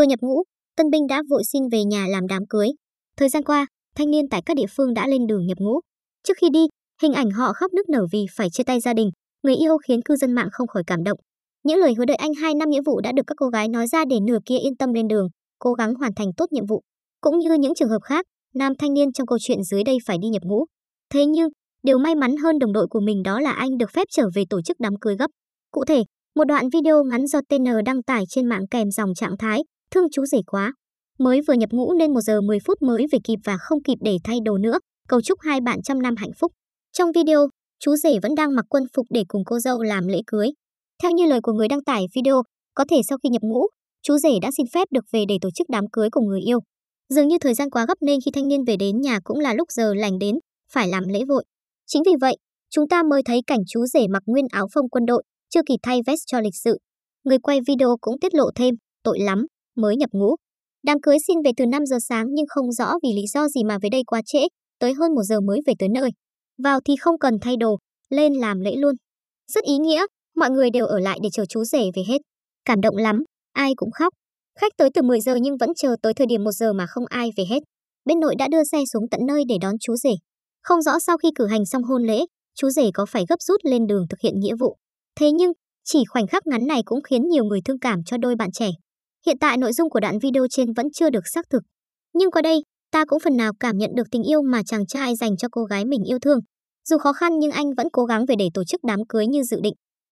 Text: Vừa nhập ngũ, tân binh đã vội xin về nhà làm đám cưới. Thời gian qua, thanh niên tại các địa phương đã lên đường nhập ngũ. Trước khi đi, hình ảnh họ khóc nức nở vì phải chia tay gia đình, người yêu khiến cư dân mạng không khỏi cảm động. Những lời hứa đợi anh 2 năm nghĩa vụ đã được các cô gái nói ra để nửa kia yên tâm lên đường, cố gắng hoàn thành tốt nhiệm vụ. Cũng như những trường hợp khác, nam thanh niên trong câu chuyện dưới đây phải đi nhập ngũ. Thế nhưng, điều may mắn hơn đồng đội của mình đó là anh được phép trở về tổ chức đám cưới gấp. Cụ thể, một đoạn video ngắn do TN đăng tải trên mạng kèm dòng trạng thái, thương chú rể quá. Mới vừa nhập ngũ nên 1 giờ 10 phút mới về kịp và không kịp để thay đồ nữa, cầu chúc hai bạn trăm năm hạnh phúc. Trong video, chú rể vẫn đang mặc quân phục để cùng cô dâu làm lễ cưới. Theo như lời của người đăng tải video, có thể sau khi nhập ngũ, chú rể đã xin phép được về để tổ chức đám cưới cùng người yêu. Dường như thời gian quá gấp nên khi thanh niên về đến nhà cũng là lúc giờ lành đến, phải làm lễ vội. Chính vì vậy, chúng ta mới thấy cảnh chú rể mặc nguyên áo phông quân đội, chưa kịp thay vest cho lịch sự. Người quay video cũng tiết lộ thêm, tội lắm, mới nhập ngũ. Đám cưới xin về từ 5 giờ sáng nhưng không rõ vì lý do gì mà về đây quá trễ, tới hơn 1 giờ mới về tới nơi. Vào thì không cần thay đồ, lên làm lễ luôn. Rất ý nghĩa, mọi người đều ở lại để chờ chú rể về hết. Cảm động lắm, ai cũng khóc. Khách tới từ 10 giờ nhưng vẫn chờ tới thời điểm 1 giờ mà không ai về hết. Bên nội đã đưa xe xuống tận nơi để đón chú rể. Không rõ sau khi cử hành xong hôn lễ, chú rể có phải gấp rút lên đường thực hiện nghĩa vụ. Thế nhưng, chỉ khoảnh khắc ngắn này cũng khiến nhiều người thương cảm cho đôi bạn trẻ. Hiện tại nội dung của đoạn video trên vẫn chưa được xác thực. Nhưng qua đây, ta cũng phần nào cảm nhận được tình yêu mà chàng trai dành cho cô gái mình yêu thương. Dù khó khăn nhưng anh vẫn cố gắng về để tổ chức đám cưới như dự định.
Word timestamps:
Vừa 0.00 0.06
nhập 0.06 0.20
ngũ, 0.22 0.42
tân 0.76 0.90
binh 0.90 1.06
đã 1.06 1.22
vội 1.30 1.42
xin 1.52 1.68
về 1.68 1.84
nhà 1.84 2.06
làm 2.08 2.26
đám 2.26 2.42
cưới. 2.50 2.68
Thời 3.16 3.28
gian 3.28 3.44
qua, 3.44 3.66
thanh 3.96 4.10
niên 4.10 4.28
tại 4.28 4.42
các 4.46 4.56
địa 4.56 4.66
phương 4.76 4.94
đã 4.94 5.08
lên 5.08 5.26
đường 5.26 5.46
nhập 5.46 5.58
ngũ. 5.60 5.80
Trước 6.24 6.34
khi 6.36 6.46
đi, 6.52 6.66
hình 7.02 7.12
ảnh 7.12 7.30
họ 7.30 7.52
khóc 7.52 7.72
nức 7.72 7.88
nở 7.88 8.06
vì 8.12 8.26
phải 8.36 8.48
chia 8.50 8.62
tay 8.62 8.80
gia 8.80 8.94
đình, 8.94 9.10
người 9.42 9.54
yêu 9.56 9.78
khiến 9.78 10.02
cư 10.02 10.16
dân 10.16 10.32
mạng 10.32 10.48
không 10.52 10.68
khỏi 10.68 10.82
cảm 10.86 11.04
động. 11.04 11.18
Những 11.62 11.78
lời 11.78 11.94
hứa 11.94 12.04
đợi 12.04 12.16
anh 12.16 12.34
2 12.34 12.54
năm 12.54 12.70
nghĩa 12.70 12.80
vụ 12.86 13.00
đã 13.00 13.12
được 13.12 13.22
các 13.26 13.34
cô 13.36 13.48
gái 13.48 13.68
nói 13.68 13.86
ra 13.86 14.04
để 14.10 14.16
nửa 14.20 14.38
kia 14.46 14.58
yên 14.58 14.76
tâm 14.76 14.92
lên 14.92 15.08
đường, 15.08 15.28
cố 15.58 15.72
gắng 15.72 15.94
hoàn 15.94 16.14
thành 16.14 16.28
tốt 16.36 16.52
nhiệm 16.52 16.66
vụ. 16.66 16.82
Cũng 17.20 17.38
như 17.38 17.54
những 17.54 17.74
trường 17.74 17.88
hợp 17.88 18.02
khác, 18.02 18.26
nam 18.54 18.72
thanh 18.78 18.94
niên 18.94 19.12
trong 19.12 19.26
câu 19.26 19.38
chuyện 19.40 19.62
dưới 19.62 19.84
đây 19.84 19.98
phải 20.06 20.18
đi 20.22 20.28
nhập 20.28 20.42
ngũ. 20.42 20.64
Thế 21.14 21.26
nhưng, 21.26 21.48
điều 21.82 21.98
may 21.98 22.14
mắn 22.14 22.36
hơn 22.36 22.58
đồng 22.58 22.72
đội 22.72 22.86
của 22.90 23.00
mình 23.00 23.22
đó 23.22 23.40
là 23.40 23.52
anh 23.52 23.78
được 23.78 23.90
phép 23.90 24.08
trở 24.10 24.28
về 24.34 24.44
tổ 24.50 24.62
chức 24.62 24.76
đám 24.80 24.92
cưới 25.00 25.16
gấp. 25.16 25.30
Cụ 25.70 25.84
thể, 25.84 26.04
một 26.36 26.44
đoạn 26.44 26.68
video 26.72 27.04
ngắn 27.04 27.26
do 27.26 27.40
TN 27.48 27.84
đăng 27.84 28.02
tải 28.02 28.24
trên 28.28 28.46
mạng 28.46 28.68
kèm 28.70 28.90
dòng 28.90 29.14
trạng 29.14 29.36
thái, 29.38 29.62
thương 29.90 30.10
chú 30.12 30.24
rể 30.26 30.38
quá. 30.46 30.72
Mới 31.18 31.40
vừa 31.48 31.54
nhập 31.54 31.70
ngũ 31.72 31.92
nên 31.92 32.14
1 32.14 32.20
giờ 32.20 32.40
10 32.40 32.58
phút 32.66 32.82
mới 32.82 33.06
về 33.12 33.18
kịp 33.24 33.38
và 33.44 33.56
không 33.60 33.82
kịp 33.82 33.98
để 34.00 34.16
thay 34.24 34.38
đồ 34.44 34.58
nữa, 34.58 34.78
cầu 35.08 35.20
chúc 35.20 35.40
hai 35.40 35.60
bạn 35.60 35.82
trăm 35.82 36.02
năm 36.02 36.16
hạnh 36.16 36.30
phúc. 36.38 36.52
Trong 36.92 37.12
video, 37.12 37.48
chú 37.80 37.96
rể 37.96 38.18
vẫn 38.22 38.34
đang 38.34 38.54
mặc 38.54 38.64
quân 38.68 38.84
phục 38.94 39.06
để 39.10 39.24
cùng 39.28 39.42
cô 39.44 39.58
dâu 39.58 39.82
làm 39.82 40.06
lễ 40.06 40.20
cưới. 40.26 40.48
Theo 41.02 41.10
như 41.10 41.26
lời 41.26 41.40
của 41.42 41.52
người 41.52 41.68
đăng 41.68 41.84
tải 41.84 42.06
video, 42.14 42.42
có 42.74 42.84
thể 42.90 43.00
sau 43.08 43.18
khi 43.22 43.28
nhập 43.28 43.42
ngũ, 43.42 43.66
chú 44.02 44.18
rể 44.18 44.30
đã 44.42 44.50
xin 44.56 44.66
phép 44.74 44.88
được 44.90 45.04
về 45.10 45.24
để 45.28 45.38
tổ 45.40 45.48
chức 45.54 45.68
đám 45.70 45.84
cưới 45.92 46.08
cùng 46.10 46.26
người 46.26 46.40
yêu. 46.40 46.58
Dường 47.08 47.28
như 47.28 47.38
thời 47.38 47.54
gian 47.54 47.70
quá 47.70 47.84
gấp 47.88 47.94
nên 48.00 48.20
khi 48.24 48.30
thanh 48.34 48.48
niên 48.48 48.64
về 48.64 48.76
đến 48.76 49.00
nhà 49.00 49.20
cũng 49.24 49.38
là 49.38 49.54
lúc 49.54 49.68
giờ 49.72 49.94
lành 49.94 50.18
đến, 50.18 50.34
phải 50.72 50.88
làm 50.88 51.08
lễ 51.08 51.20
vội. 51.28 51.44
Chính 51.86 52.02
vì 52.06 52.12
vậy, 52.20 52.36
chúng 52.70 52.88
ta 52.88 53.02
mới 53.02 53.22
thấy 53.22 53.40
cảnh 53.46 53.60
chú 53.68 53.86
rể 53.86 54.08
mặc 54.08 54.22
nguyên 54.26 54.46
áo 54.50 54.66
phông 54.74 54.88
quân 54.88 55.06
đội, 55.06 55.22
chưa 55.48 55.60
kịp 55.66 55.76
thay 55.82 56.00
vest 56.06 56.20
cho 56.26 56.40
lịch 56.40 56.56
sự. 56.64 56.78
Người 57.24 57.38
quay 57.38 57.60
video 57.66 57.96
cũng 58.00 58.20
tiết 58.20 58.34
lộ 58.34 58.50
thêm, 58.54 58.74
tội 59.02 59.18
lắm, 59.20 59.46
mới 59.76 59.96
nhập 59.96 60.10
ngũ. 60.12 60.36
Đám 60.82 61.00
cưới 61.00 61.16
xin 61.26 61.42
về 61.44 61.50
từ 61.56 61.66
5 61.66 61.86
giờ 61.86 61.96
sáng 62.08 62.26
nhưng 62.30 62.46
không 62.48 62.72
rõ 62.72 62.94
vì 63.02 63.08
lý 63.12 63.26
do 63.26 63.48
gì 63.48 63.64
mà 63.64 63.78
về 63.82 63.88
đây 63.88 64.02
quá 64.06 64.22
trễ, 64.26 64.38
tới 64.78 64.94
hơn 64.94 65.14
1 65.14 65.22
giờ 65.22 65.40
mới 65.40 65.60
về 65.66 65.74
tới 65.78 65.88
nơi. 65.88 66.10
Vào 66.62 66.80
thì 66.84 66.96
không 66.96 67.18
cần 67.18 67.38
thay 67.40 67.56
đồ, 67.56 67.78
lên 68.10 68.34
làm 68.34 68.60
lễ 68.60 68.76
luôn. 68.76 68.94
Rất 69.52 69.64
ý 69.64 69.78
nghĩa, 69.78 70.06
mọi 70.36 70.50
người 70.50 70.70
đều 70.70 70.86
ở 70.86 70.98
lại 70.98 71.18
để 71.22 71.28
chờ 71.32 71.44
chú 71.48 71.64
rể 71.64 71.84
về 71.94 72.02
hết. 72.08 72.18
Cảm 72.64 72.80
động 72.80 72.96
lắm, 72.96 73.22
ai 73.52 73.72
cũng 73.76 73.90
khóc. 73.90 74.12
Khách 74.58 74.72
tới 74.76 74.90
từ 74.94 75.02
10 75.02 75.20
giờ 75.20 75.34
nhưng 75.34 75.56
vẫn 75.56 75.70
chờ 75.76 75.96
tới 76.02 76.14
thời 76.14 76.26
điểm 76.26 76.44
1 76.44 76.52
giờ 76.52 76.72
mà 76.72 76.86
không 76.86 77.06
ai 77.06 77.30
về 77.36 77.44
hết. 77.50 77.62
Bên 78.04 78.20
nội 78.20 78.34
đã 78.38 78.48
đưa 78.48 78.64
xe 78.64 78.78
xuống 78.92 79.08
tận 79.10 79.20
nơi 79.26 79.44
để 79.48 79.58
đón 79.60 79.74
chú 79.80 79.96
rể. 79.96 80.12
Không 80.62 80.82
rõ 80.82 80.98
sau 80.98 81.18
khi 81.18 81.28
cử 81.34 81.46
hành 81.46 81.66
xong 81.66 81.82
hôn 81.82 82.02
lễ, 82.02 82.20
chú 82.54 82.70
rể 82.70 82.90
có 82.94 83.06
phải 83.06 83.24
gấp 83.28 83.42
rút 83.42 83.60
lên 83.64 83.86
đường 83.86 84.06
thực 84.10 84.20
hiện 84.20 84.40
nghĩa 84.40 84.54
vụ. 84.54 84.76
Thế 85.20 85.32
nhưng, 85.32 85.52
chỉ 85.84 86.04
khoảnh 86.04 86.26
khắc 86.26 86.46
ngắn 86.46 86.66
này 86.66 86.82
cũng 86.84 87.02
khiến 87.02 87.28
nhiều 87.28 87.44
người 87.44 87.60
thương 87.64 87.78
cảm 87.78 88.04
cho 88.04 88.16
đôi 88.16 88.36
bạn 88.36 88.52
trẻ. 88.52 88.70
Hiện 89.26 89.38
tại 89.40 89.56
nội 89.56 89.72
dung 89.72 89.90
của 89.90 90.00
đoạn 90.00 90.18
video 90.18 90.46
trên 90.50 90.72
vẫn 90.72 90.86
chưa 90.92 91.10
được 91.10 91.26
xác 91.34 91.50
thực. 91.50 91.62
Nhưng 92.14 92.30
qua 92.30 92.42
đây, 92.42 92.62
ta 92.90 93.04
cũng 93.04 93.20
phần 93.20 93.36
nào 93.36 93.52
cảm 93.60 93.78
nhận 93.78 93.90
được 93.96 94.10
tình 94.10 94.22
yêu 94.22 94.42
mà 94.42 94.62
chàng 94.66 94.86
trai 94.86 95.16
dành 95.16 95.36
cho 95.36 95.48
cô 95.50 95.64
gái 95.64 95.84
mình 95.84 96.04
yêu 96.04 96.18
thương. 96.18 96.38
Dù 96.88 96.98
khó 96.98 97.12
khăn 97.12 97.38
nhưng 97.38 97.50
anh 97.50 97.74
vẫn 97.76 97.86
cố 97.92 98.04
gắng 98.04 98.26
về 98.26 98.34
để 98.38 98.48
tổ 98.54 98.64
chức 98.64 98.80
đám 98.84 99.00
cưới 99.08 99.26
như 99.26 99.42
dự 99.42 99.60
định. 99.62 99.74